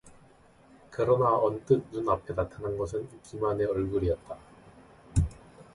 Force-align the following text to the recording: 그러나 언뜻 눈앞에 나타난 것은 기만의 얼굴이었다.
그러나 0.89 1.37
언뜻 1.43 1.83
눈앞에 1.91 2.33
나타난 2.33 2.75
것은 2.75 3.07
기만의 3.21 3.67
얼굴이었다. 3.67 4.35